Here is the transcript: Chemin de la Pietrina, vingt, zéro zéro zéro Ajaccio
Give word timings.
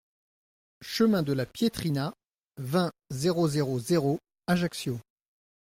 Chemin 0.81 1.21
de 1.21 1.31
la 1.31 1.45
Pietrina, 1.45 2.15
vingt, 2.57 2.91
zéro 3.11 3.47
zéro 3.47 3.77
zéro 3.77 4.17
Ajaccio 4.47 4.99